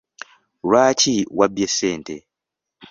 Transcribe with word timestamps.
Lwaki 0.67 1.15
wabbye 1.37 1.67
sente? 1.77 2.15